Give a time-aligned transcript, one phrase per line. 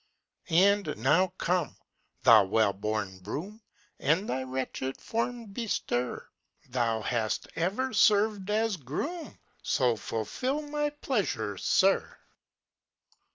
[0.49, 1.77] And now come,
[2.23, 3.61] thou well worn broom,
[3.99, 6.27] And thy wretched form bestir;
[6.69, 12.17] Thou hast ever served as groom, So fulfil my pleasure, sir!